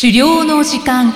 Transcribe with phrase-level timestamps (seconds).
[0.00, 1.12] 狩猟の時間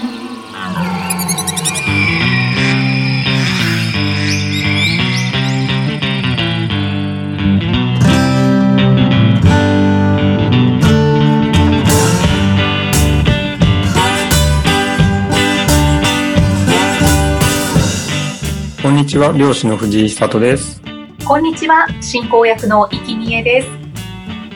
[18.83, 20.83] こんにちは、漁師の藤井久人です。
[21.25, 23.83] こんにちは、進行役の生きみえです。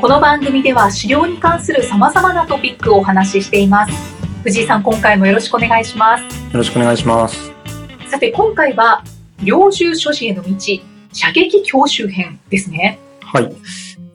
[0.01, 4.16] この番組では狩猟に関する様々なトピックをお話ししています。
[4.47, 6.23] 藤井さん、今回もよろしくお願いします。
[6.23, 7.53] よろしくお願いします。
[8.07, 9.03] さて、今回は、
[9.43, 10.51] 猟銃所持への道、
[11.13, 13.01] 射撃教習編ですね。
[13.23, 13.53] はい。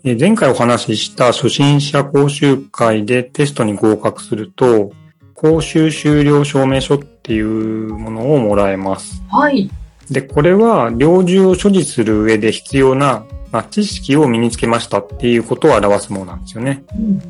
[0.05, 4.93] えー前回お話しした初心者講習会でテストに合格すると、
[5.35, 9.21] 講習終了証明書っていうものをもらえます。
[9.29, 9.69] はい。
[10.09, 16.85] で、これは猟銃を所持する上で必要な、まあ、知識を身につけましたっていうことを表すものなんですよね。
[16.97, 17.21] うんうん、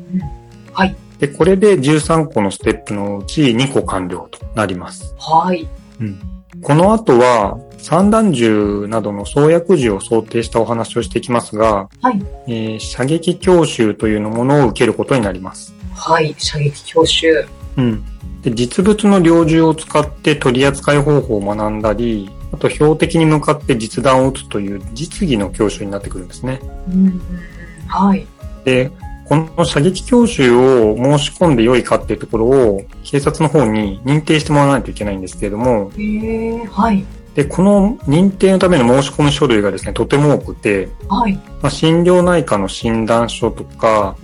[0.72, 0.94] はい。
[1.22, 5.14] で、これで13個のステップのうち2個完了となります。
[5.20, 5.68] はい。
[6.60, 12.20] この後は、散弾銃などの装薬銃を想定したお話をしていきますが、はい。
[12.48, 15.72] えー射撃教習というものを受けることになります。
[15.94, 16.34] はい。
[16.38, 17.46] 射撃教習。
[17.76, 18.04] うん。
[18.42, 26.60] で実物の猟銃を使って取り扱い方法を学んだり、あと標的に向かって実弾を撃つという実技の教習になってくるんですね。
[26.88, 27.20] うんうんうん、
[27.86, 28.26] はい。
[28.64, 28.90] で、
[29.24, 37.04] この射撃教習を申し込んで良いかっていうところを警察の方に認定してもらわないといけないんですけれども、へえ、はい。
[37.34, 41.34] で、この認定のための申し込み書類がですね、とても多くて、はい。
[41.34, 44.16] まあ、心療内科の診断書とか、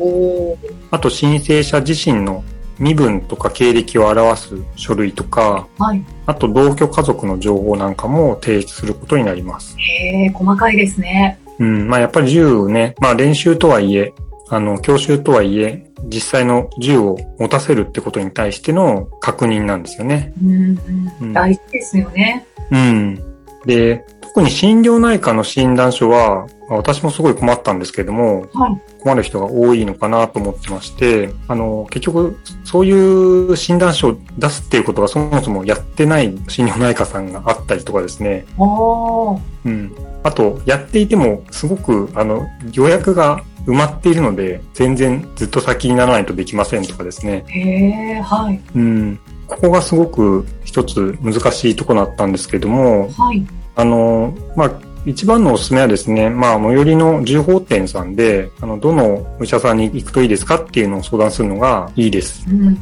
[0.90, 2.44] あと申請者自身の
[2.78, 6.04] 身分とか経歴を表す書類とか、はい。
[6.26, 9.74] あと同居家族の情報なんかも提出することになります。
[9.78, 11.38] へえ、細かいですね。
[11.58, 14.12] うん、まあやっぱり銃ね、まあ練習とはいえ、
[14.50, 20.32] あの、教習とはいえ、実際の銃を持たせるってことに対しての確認なんですよね。
[20.42, 22.46] うん大事ですよね。
[22.70, 23.20] うん。
[23.66, 28.80] で、特に心療内科の診断書は、まあ私もすごい困ったんですけども、はい。
[29.00, 38.46] 困る人が多いのかなと思ってまして、あの、結局、そういう診断書を出すっていうことがそもそもやってない心療内科さんがあったりとかですね。
[38.58, 39.94] うん。
[40.22, 47.44] あと、やっていても、すごく、あの、予約が埋まっているので、全然ずっと先にならないとできませんとかですね。
[47.48, 48.58] へえ、はい。
[48.74, 49.20] うん。
[49.46, 53.46] ここがすごく一つ難しいところだったんですけども、はい。
[53.76, 54.72] あの、まあ、
[55.04, 62.46] 一番のおすすめはですね、まあ、最寄りの銃砲店さんで、あの、どのお医者さんに行くといいですかっていうのを相談するのがいいです。
[62.50, 62.78] うん。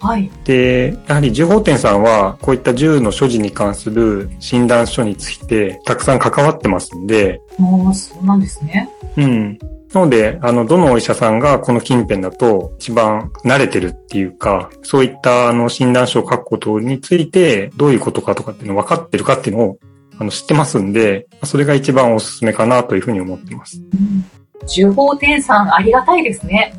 [0.00, 0.30] はい。
[0.44, 8.88] で、やはり銃砲店さんは、こういった銃の所持に関する診断書について、たくさん関わってますんで、もう、そうなんですね。
[9.16, 9.58] うん。
[9.92, 19.78] なので、あの、どのお医者さんがこの近辺だと一番慣れてるっていうか、そういったあの診断書を書くことについて、どういうことかとかっていうのを分かってるかっていうのを、
[20.18, 23.82] あの、知ってますんで、それが一番おすすめかなというふうに思ってます。
[23.92, 24.24] うん。
[24.66, 26.74] 重宝店さん、ありがたいですね。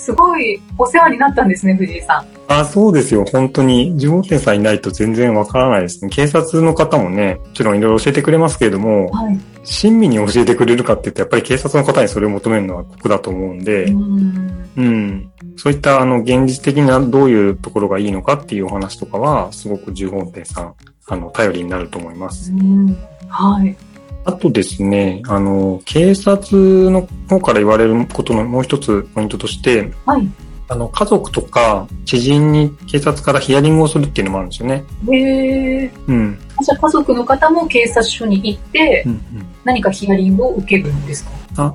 [0.00, 2.26] すごいお世話になったんですね、藤井さん。
[2.48, 3.24] あ、そうですよ。
[3.30, 6.10] 本当に、地元店さんいないと全然わからないですね。
[6.10, 9.38] 警察の方もね、もちろんいろいろ教えてくれますけれども、はい。
[9.62, 14.68] 親身に教えてくれるかって言って、やっぱり警察の方にそれを求めるのは酷だと思うんで、うん。
[14.76, 15.30] うん。
[15.56, 20.74] そういった、あの、現実的などういうところがいいのかっていうお話とかは、すごく重本店さん、
[21.08, 22.50] あの、頼りになると思います。
[22.52, 22.96] うん。
[23.28, 23.76] はい。
[24.30, 30.28] あとですね、あの、警察の方から言われることのもう一つポイントとして、はい。
[30.68, 34.84] あの、家族とか知人に警察からヒアリングをするっていうのもあるんですよね。
[35.10, 35.90] へえ。
[36.06, 36.38] うん。
[36.62, 39.20] じゃあ家族の方も警察署に行ってうん、うん。
[39.64, 41.30] 何かヒアリングを受けるんですか？
[41.56, 41.74] あ、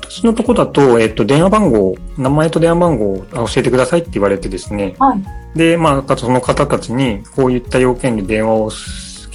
[0.00, 4.94] 私のとこだと、えっと、電話番号、名前と電話番号を教えてくださいって言われてですね。
[5.00, 5.58] はい。
[5.58, 8.70] で、まあ、その方たちに、こういった要件で電話を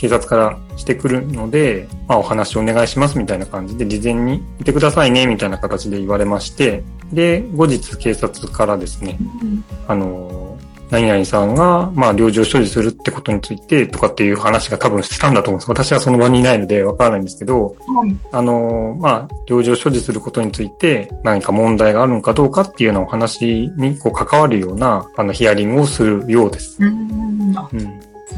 [0.02, 10.58] 警察からしてくるので、まあ、お話お願いしますみたいな感じで、事前にいてくださいね、みたいな形で言われまして、で、後日警察からですね、うんあの、
[10.90, 15.70] 何々さんが、まあ、領事を所持するってことについて、とかっていう話が多分したんだと思うんです。
[15.70, 18.18] 私はその場にいないのでわからないんですけど、はい。
[18.32, 26.78] あの、まあ、領事を所持することについて何か問題があるのかどうかっていうようなお話にこう関わるような、あの、ヒアリングをするようです。
[26.80, 27.54] うん。
[27.56, 27.80] あ、うん。
[27.80, 27.88] そ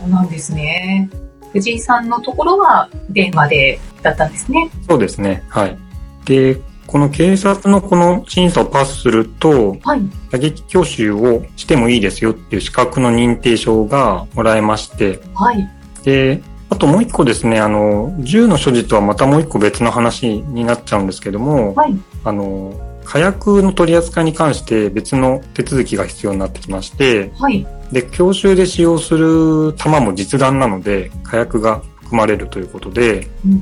[0.06, 1.10] うなんですね。
[1.54, 4.70] 藤井さんのところは電話でだったんですね。
[4.88, 5.44] そうですね。
[5.48, 5.78] はい。
[6.26, 10.02] で、この警察のこの審査をパスすると、はい。
[10.32, 15.70] 射撃教習をしてもいいですよっていう資格の認定証がもらえまして、はい。
[16.04, 21.96] で、あともう一個ですね、あの、銃の所持とはまたもう一個別の話になっちゃうんですけども、はい。
[22.24, 22.74] あの、
[23.06, 27.66] 火薬の取り扱いに関して別の手続きが必要になってきまして、はい。
[27.94, 33.54] で、教習で使用する弾も実弾なので、火薬が含まれるということで、うん。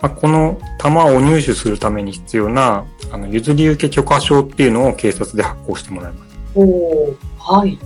[0.00, 6.38] まあ、この弾を入手するために必要な、あの、譲り受け許可証っていうのを警察で発行してもらいます。
[6.54, 7.14] おー。
[7.38, 7.78] はい。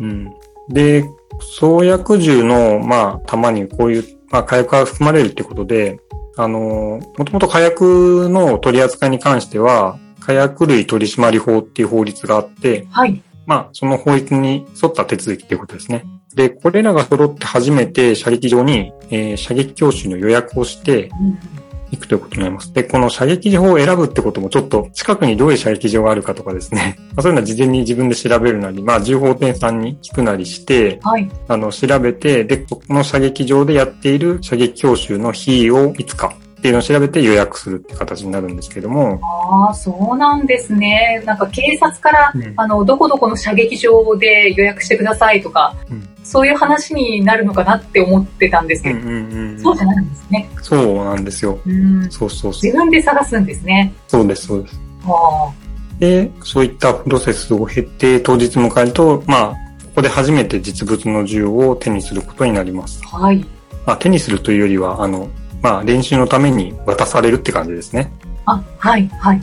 [0.00, 0.32] うん。
[0.70, 1.04] で、
[1.40, 6.00] 装薬銃の、まあ、弾にこういう、まあ、火薬が含まれるってことで、
[6.36, 13.22] あの、もともと火薬の取り扱いに関しては、火薬類取締法っていう法律があって、はい。
[13.46, 16.04] まあ、その法律に沿った手続きということですね。
[16.34, 21.38] で、これらが揃って初めて射撃場に、えー射撃教習の予約をしてうん。
[21.92, 22.72] いくということになります。
[22.72, 26.96] で、この射撃場を選ぶってこともちょっと近くにどういう射撃場があるかとかですね。
[27.14, 31.28] まあそういうのは事前に自分で調べるなり、まあ、銃砲店さんに聞くなりして、はい。
[31.48, 41.20] あの、調べて、で、この射撃場でやっている射撃教習の日をいつかっていうのを調べて予約するって形になるんですけども、ああ、そうなんですね。
[41.26, 50.48] なんか警察から、うんあの、どこどこの射撃場で予約してくださいとか、うんそういう話になるのかなって思ってたんですけど、うんうんそうじゃないんですね。
[50.62, 51.58] そうなんですよ。
[51.66, 52.08] うん。
[52.12, 52.62] そうそうそう。
[52.62, 53.92] 自分で探すんですね。
[54.06, 54.80] そうです、そうです。
[55.04, 55.52] あ
[55.98, 63.02] で、そういったプロセスを経て当日迎えると、まあ、ここで初めて実物の銃を手にすることになります。
[63.12, 63.44] あ、はい。
[63.84, 65.28] まあ、手にするというよりは、あの、
[65.62, 68.12] まあ、練習のために渡されるって感じですね。
[68.46, 69.40] あ、はい、はい。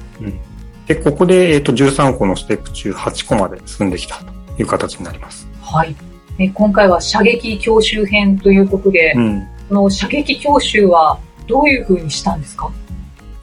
[0.86, 4.26] で、ここで、えっ、と、13個のステップ中8個まで進んできたと
[4.62, 5.48] いう形になります。
[5.62, 5.96] はい。
[6.38, 9.48] え今回は射撃教習編ということで、うん。
[9.70, 11.18] この射撃教習は
[11.48, 12.70] どういう風にしたんですか？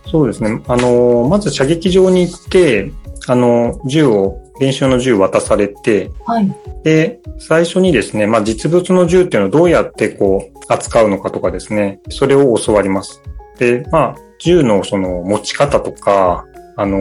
[0.06, 0.62] そうですね。
[0.68, 2.92] あの、まず射撃場に行って、
[3.26, 6.52] あの、銃を、練習の銃を渡されて、はい。
[6.82, 13.22] で、最初にですね、まあ、実物の銃っていうのをどうやってこう、扱うのかとかですね、それを教わります。
[13.58, 16.44] で、まあ、銃のその持ち方とか、
[16.78, 16.98] あの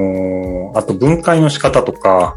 [0.73, 2.35] ーあと分解の仕方とか。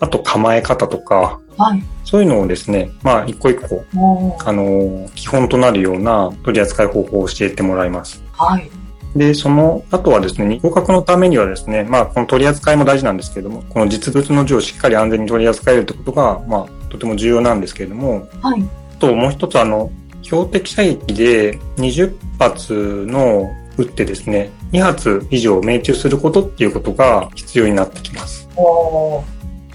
[0.00, 1.82] あと構え方とか、はい。
[2.04, 3.84] そういうのをですね、まあ、一個一個、
[4.44, 8.22] あのー基本となるような取り扱い方法を教えてもらいます。
[8.32, 8.70] はい。
[9.16, 18.62] で、その後はですね、合格のためにはですね、まあ、この取り扱いも大事なんですけれども、この実物の銃をしっかり安全に取り扱えるってことが、まあ、とても重要なんですけれども、はい。
[18.62, 19.90] あともう一つあの、
[20.22, 28.48] 標的射撃で20発の撃ってですね、2発以上命中することっていうことが必要になってきます。
[28.56, 29.22] おー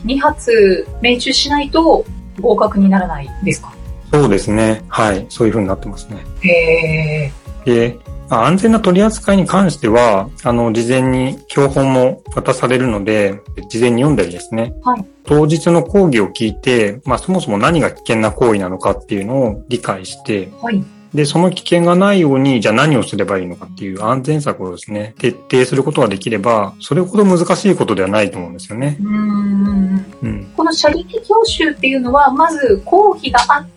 [0.06, 2.06] 2発命中しないと
[2.40, 3.74] 合格にならないですか？
[4.14, 4.84] そうですね。
[4.88, 5.26] はい。
[5.30, 6.18] そういう風になってますね。
[6.42, 7.66] へー。
[7.66, 14.74] で、まあ安全な取り扱いに関しては、あの、事前に教本も渡されるので、事前に読んだりですね。
[14.84, 20.82] はい当日の講義を聞いて、まあ、そもそも何が危険な行為なのかっていうのを理解して、はい。
[21.14, 28.98] で、その危険がないように、じゃあ何をすればいいのかっていう安全策をですね、徹底することができれば、それほど難しいことではないと思うんですよね。
[29.02, 30.06] うーん。
[30.22, 30.54] うん。
[30.56, 33.77] この射撃教習っていうのは、まず講義があって、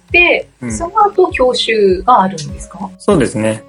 [0.62, 2.90] うんその後教習があるんですか？
[2.98, 3.64] そうですね。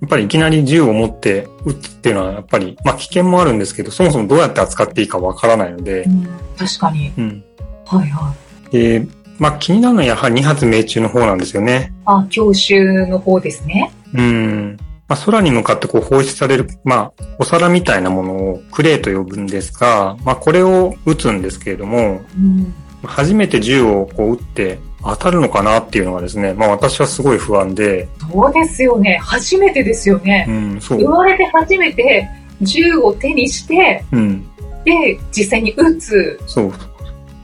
[0.00, 6.28] やっぱりいきなり銃を持って撃つっていうのは、やっぱり、まあ危険もあるんですけど、そもそもどうやって扱っていいかわからないのでう、ん。
[6.58, 7.12] 確かに。
[7.16, 7.44] うん。
[7.86, 8.34] はいは
[8.70, 8.76] い。
[8.76, 9.06] で、
[9.38, 11.92] まあ気になるのはやはり2発命中の方なんですよね。
[12.04, 13.92] あ、教習の方ですね。
[14.14, 14.76] うん。
[15.08, 22.74] まあ空に向かってこう放出される、まあお皿みたいなものをクレーと呼ぶんですが、まあこれを撃つんですけれども、うん。
[23.02, 29.18] 初めて銃をこう撃って当たるのかなっていうのがですね、まあ私はすごい不安で、そうですよね。
[29.22, 30.52] 初めてですよねう。
[30.52, 31.08] ん、そう生。
[31.08, 32.28] まれて初めて
[32.60, 34.46] 銃を手にして、うん、
[34.84, 36.72] で、実際に撃つ、そう。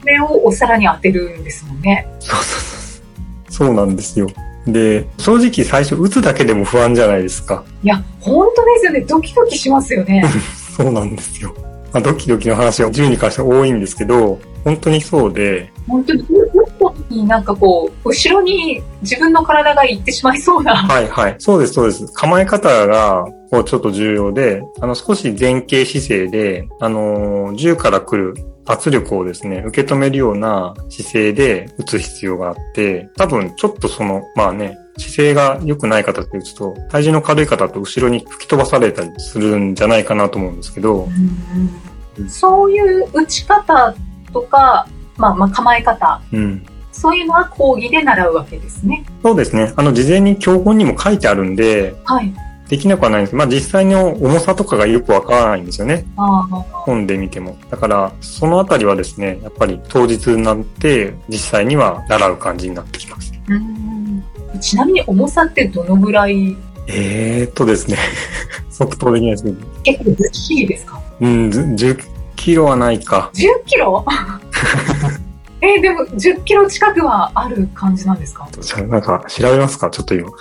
[0.01, 2.07] それをお皿に当てるんですもんね。
[2.19, 3.01] そうそうそ
[3.65, 3.67] う。
[3.67, 4.27] そうなんですよ。
[4.67, 7.63] で、正直最初撃つだけでも不安じゃないですか。
[7.83, 9.01] いや、本当ですよね。
[9.01, 10.23] ドキドキしますよね。
[10.75, 11.53] そうなんですよ。
[11.93, 16.25] まあ、ドキドキの話は銃に関しては多いんですけど、本当にそうで、本当に、
[17.17, 20.75] になんかこう、後ろに自分の体が行ってしまいそうな。
[20.75, 21.35] はいはい。
[21.39, 22.07] そうです、そうです。
[22.13, 41.07] 構え方が、こう、ちょっと重要で、あの、少し前傾姿勢で、あのー銃から来る圧力をですね、受け止めるような姿勢で撃つ必要があって、多分、ちょっとその、まあね、姿勢が良くない方って打つと、体重の軽い方と後ろに吹き飛ばされたりするんじゃないかなと思うんですけど、
[42.27, 43.95] そういう打ち方
[44.33, 46.65] とか、まあまあ構え方、うん。
[46.99, 49.05] そういうのは講義で習うわけですね。
[49.23, 49.71] そうですね。
[49.75, 52.33] あの、事前に教本にも書いてあるんで、はい。
[52.69, 56.05] できなくはないんですけど、まあ実際の重さとかがよくわからないんですよね。
[56.17, 57.55] 本で見ても。
[57.69, 63.31] だから、そのあたりはですね、やっぱり当日になって、実際には習う感じになってきます。
[63.47, 64.23] うん。
[64.59, 66.57] ちなみに重さってどのぐらい？
[66.87, 67.97] えーっとですね。
[68.69, 69.57] 即答できないですけど。
[69.83, 70.99] 結構ずっしりですか？
[71.21, 71.99] うん、ず10
[72.35, 73.31] キロはないか。
[73.33, 74.03] 10キロ？
[75.61, 78.47] えーでも10キロ近くはある感じなんですか？
[78.59, 79.89] じゃあなんか調べますか？
[79.89, 80.29] ちょっと今。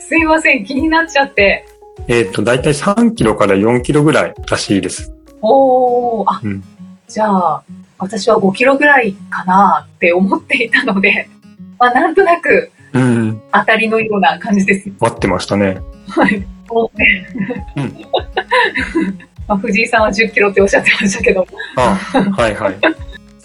[0.00, 1.66] すいません、気になっちゃって。
[2.06, 5.12] えーっと、だいたい3キロから4キロぐらいらしいです。
[5.42, 6.62] おー、あ、うん
[7.08, 7.62] じゃあ、
[7.98, 11.28] 私は5キロぐらいかなって思っていたので、
[11.78, 13.40] まあ、なんとなくうん。
[13.52, 14.90] 当たりのような感じです。
[15.00, 15.78] 待ってましたね。
[16.08, 16.36] はい。
[17.76, 17.96] うん
[19.48, 22.76] まあ、藤井さんは10キロっておっしゃってましたけど、あ、はいはい。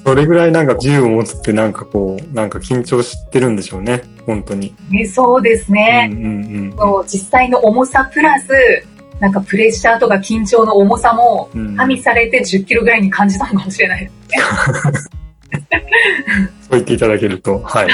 [0.05, 4.03] それぐらいなんか銃を持つってなんかこう、なんか緊張してるんでしょうね。
[4.25, 4.75] 本当に。
[4.89, 6.09] ね、そうですうんね。
[6.11, 8.49] うんそう実際の重さプラス、
[9.19, 11.67] なんかプレッシャーとか緊張の重さもうん。
[11.67, 14.11] うん加味されて10キロぐらいに感じたのかもしれない。
[16.61, 17.87] そう言っていただけると、はい。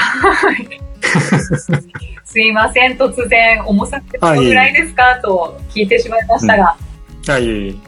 [2.24, 6.76] すいません、突然、重さってどのぐらいですかと聞いてしまいましたが。
[7.28, 7.80] あ、いえい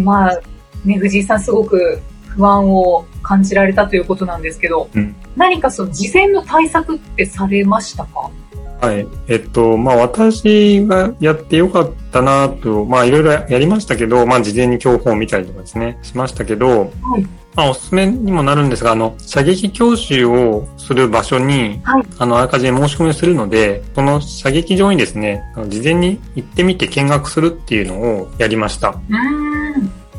[0.00, 0.40] まあ、
[0.84, 8.30] ね、藤井さんすごく不安を感じられたということなんですけど、うん何かその事前の対策ってされましたか？
[8.80, 9.04] はい。
[9.26, 16.86] えっと、まあ私がやってよかったなと、まあいろいろやりましたけど、まあ事前に教本を見たりとかですね、しましたけど、は
[17.18, 17.26] い。
[17.56, 28.90] まあおすすめにもなるんですが、あの、射撃教習をする場所に、はいあの、あらかじめ申し込みをするので、その射撃場にですね、事前に行ってみて見学するっていうのをやりました。
[28.90, 29.63] うーん。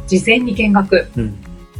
[0.07, 1.07] 事前に見学。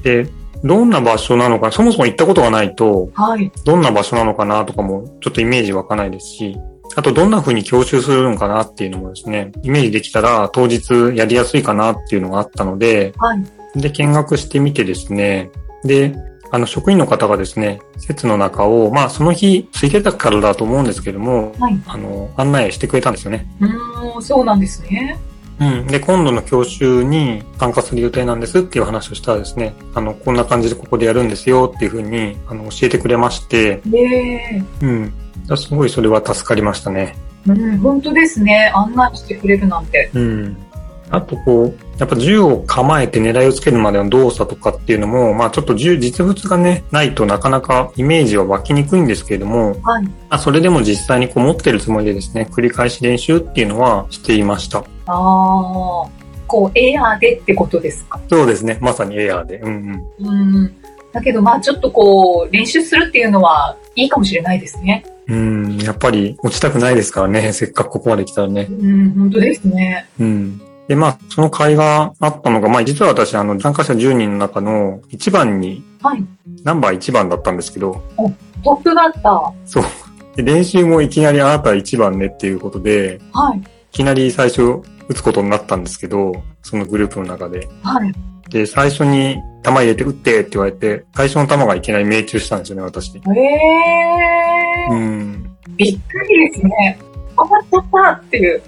[0.04, 0.28] で、
[0.64, 3.52] どんな場所なのか、そもそも行ったことがないと、はい。
[3.64, 6.58] どんな場所なのかなとかもちょっとイメージ湧かないですし、
[6.96, 13.44] あとどんな風に教習するのかなっていうのもですね、イメージできたら当日やりやすいかなっていうのがあったので、はい。
[13.76, 15.52] で、見学してみてですね、
[15.84, 16.16] で、
[16.52, 21.80] あの職員の方がですね、施設の中を、まあその日空いてたからだと思うんですけども、はい。
[21.86, 23.46] あの、案内してくれたんですよね。
[23.60, 25.20] うーん、そうなんですね。
[25.60, 25.88] うん。
[25.88, 35.14] で、今度の教習に参加する予定なんですっていう話をしたらですね、あの、こんな感じでここでやるんですよっていう風に、あの、教えてくれまして、ええうん。
[35.56, 37.16] すごいそれは助かりましたね。
[37.48, 38.72] うん、本当ですね。
[38.74, 40.10] 案内してくれるなんて。
[40.14, 40.58] うん。
[41.12, 50.04] あとこう、やっぱ銃を構えて狙いをつけるまでの動作とかっていうのも、まあちょっと銃、実物がね、ないとなかなかイメージは湧きにくいんですけれども、はい。
[50.04, 54.84] まあそれでも実際にこう持ってるつもりでですね、繰り返し練習っていうのはしていました。
[55.08, 56.10] ああ、
[56.48, 58.20] こう、エアーでってことですか？
[58.30, 58.78] そうですね。
[58.82, 59.60] まさにエアーで。
[59.60, 60.28] うんうん。
[60.28, 60.76] うん。
[61.12, 65.06] だけど、まあ、ちょっとこう、練習するっていうのはいいかもしれないですね。
[65.28, 67.52] うん、やっぱり落ちたくないですからね。
[67.52, 68.74] せっかくここまで来たらねう。
[68.74, 70.08] ん、本当ですね。
[70.20, 70.62] うん。
[70.88, 76.24] で、まあ、その会があったのが、まあ、実は私、あの、参加者10人の中の1番に、はい。
[76.64, 78.04] ナンバー1番だったんですけど、
[78.64, 79.52] トップバッター。
[79.66, 79.84] そう。
[80.36, 83.58] で練習もいきなりあなた1番ねっていうことで、はい。
[83.60, 87.68] いきなり最初打つことになったんですけど、そのグループの中で。
[87.84, 88.14] はい。
[88.50, 93.16] で、最初に弾入れて撃ってって言われて、最初の弾がいきなり命中したんですよね、私。
[93.18, 95.58] ええー、うん。
[95.78, 97.00] びっくりですね。
[97.38, 98.62] あっちゃったっていう。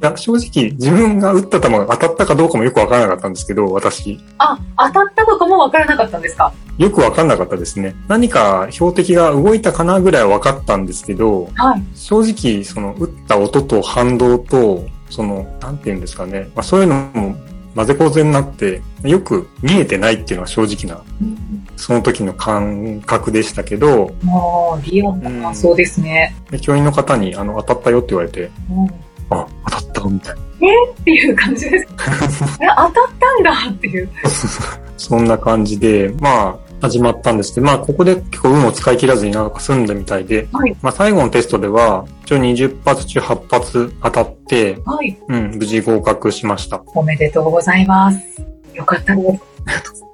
[0.00, 4.20] いや、正直、自分が撃った弾が当たったかどうかもよくわからなかったんですけど、私。
[4.38, 6.52] あ、当たったとかもわからなかったんですか？
[6.78, 7.96] よくわかんなかったですね。
[8.06, 11.82] 何か標的が動いたかなぐらいは分かったんですけど、はい。
[11.96, 16.48] 正直、その、撃った音と反動と、その、なんて言うんですかね。
[16.54, 17.34] まあそういうのも
[17.74, 21.02] 混ぜこぜになって、よく見えてないっていうのは正直な、
[21.76, 26.36] その時の感覚でしたけど、もう、リアルな感想ですね。
[26.52, 28.90] で教員の方に、あの、当たったよって言われて、うんっ
[29.30, 30.48] あ、当たったみたいな。
[31.08, 31.86] ていう感じです。
[32.60, 34.08] え、当たったんだっていう。
[34.96, 40.76] そんな感じで、まあ、始まったんですけど、まあ、ここで結構運を使い切らずになんか済んだみたいで、はい。
[40.82, 45.16] まあ、最後のテストでは、一応20発中8発当たって、はい。
[45.28, 46.82] うん、無事合格しました。
[46.94, 48.18] おめでとうございます。
[48.74, 50.04] よかったです。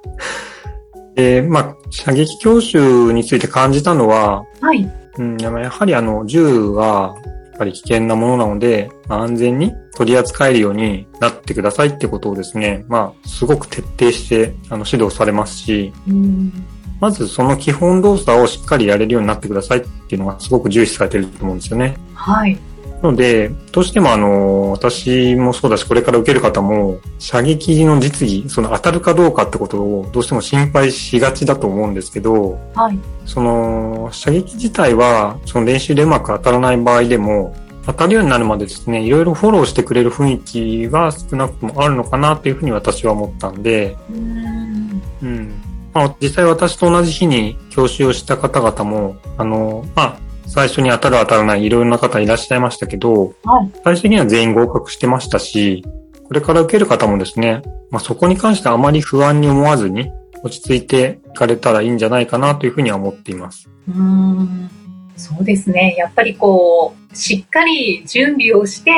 [1.15, 4.89] で、まあ、射撃教習について感じたのは、はい。
[5.17, 16.51] うん、やはりあの、銃は、やっぱり危険なものなので、まあ安全に取り扱えるようになってくださいってことをですね、まあ、すごく徹底して、あの、指導されますし、うん。
[16.99, 21.97] まずその基本動作をしっかりやれるようになってくださいっていうのがすごく重視されてると思うんですよね。
[22.13, 22.57] はい。
[23.01, 32.99] なので、どうしてもあの、私もそうだし、これから受ける方も、射撃の実技、その当たるかどうかってことをどうしても心配しがちだと思うんですけど、はい。
[33.25, 45.01] その、射撃自体は、その練習でうまく当たらない場合でも、当たるようになるまでですね、いろいろフォローしてくれる雰囲気が少なくともあるのかなっていうふうに私は思ったんで、うん。
[45.21, 45.61] うん。
[45.93, 53.71] まあ、実際私と同じ日に教習をした方々も、あの、まあ、最初に当たる当たらないいろいろな方いらっしゃいましたけど、はい。
[53.83, 55.83] 最終的には全員合格してましたし、
[56.27, 57.61] これから受ける方もですね、
[57.91, 60.11] まあ、そこに関してあまり不安に思わずに
[60.43, 63.69] 落ち着いていかれたらいいんじゃないかなというふうには思っています。
[63.87, 64.69] うーん。
[65.15, 65.95] そうですね。
[65.97, 68.91] やっぱりこう、しっかり準備をして、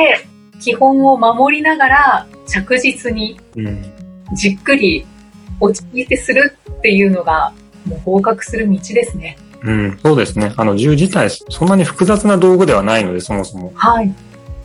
[0.60, 3.82] 基本を守りながら着実にうん。
[4.34, 5.06] じっくり
[5.60, 7.52] 落ち着いてするっていうのが、
[7.86, 9.38] もう合格する道ですね。
[9.62, 10.52] うん、そうですね。
[10.56, 13.72] あの、銃自体、そんなに複雑な道具ではないので、そもそも。
[13.74, 14.14] はい。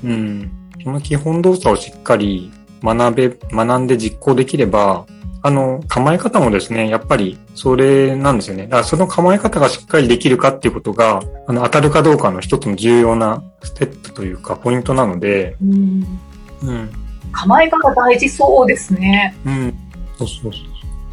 [0.04, 0.52] うん。
[0.84, 2.52] その基本動作をしっかり
[2.84, 5.06] 学べ、学んで実行できれば、
[5.46, 8.64] あの、構え方もですね、やっぱり、それなんですよね。
[8.64, 16.20] だからその構え方がしっかりできるかっていうことが、あの、当たるかどうかの一つの重要なステップというか、ポイントなので、うん。
[16.62, 16.90] うん。
[17.34, 19.36] 構え方大事そうですね。
[19.46, 19.74] うん。
[20.18, 20.64] そうそうそう。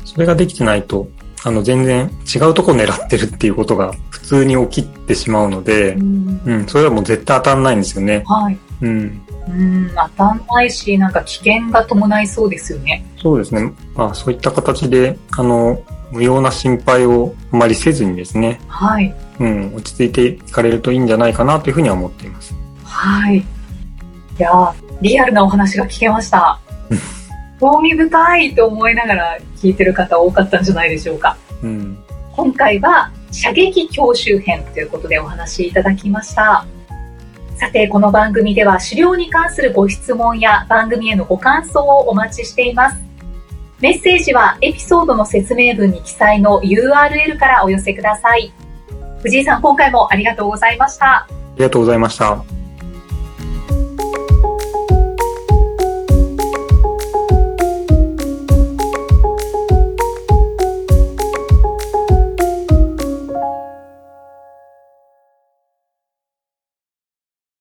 [0.05, 1.09] それができてないと、
[1.43, 6.43] あの、全然違うとこ狙ってるっていうことが普通に起きてしまうのでう、ん。
[6.45, 8.23] うん、それはもう絶対当たんないんですよね。
[8.27, 8.59] はい。
[8.83, 9.23] うん。
[9.49, 13.05] うん、当たんないし、なんか危険が伴いそうですよね。
[13.17, 13.73] そうですね。
[13.95, 15.83] まあ、そういった形で、あの、
[16.13, 19.15] 無用な心配をあまりせずにですね、はい。
[19.39, 22.55] うん、落ち着いていかれるといいんじゃないかなというふうには思っています。
[22.85, 23.39] はい。
[23.39, 23.45] い
[24.39, 26.59] やーリアルなお話が聞けました
[26.91, 26.99] うん。
[27.61, 31.37] 興味深いと思いながら聞いてる方多かったんじゃないでしょうか。
[31.63, 31.99] うん。
[32.35, 36.65] 今回は射撃教習編ということでお話しいただきました。
[37.57, 42.97] さて、この番組では狩猟に関するご質問や番組へのご感想をお待ちしています。
[43.81, 48.53] メッセージはエピソードの説明文に記載の URL からお寄せください。
[49.23, 51.07] 藤井さん、今回もありがとうございました。
[51.07, 52.60] ありがとうございました。